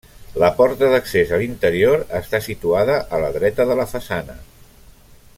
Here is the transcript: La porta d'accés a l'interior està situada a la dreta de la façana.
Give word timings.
La 0.43 0.47
porta 0.59 0.87
d'accés 0.93 1.33
a 1.35 1.39
l'interior 1.41 2.01
està 2.19 2.41
situada 2.47 2.95
a 3.17 3.19
la 3.25 3.31
dreta 3.35 3.67
de 3.73 3.77
la 3.81 3.87
façana. 3.95 4.39